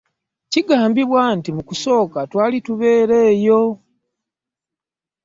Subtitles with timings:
[0.51, 3.61] Kigambibwa nti mu kusooka twali tubeera eyo.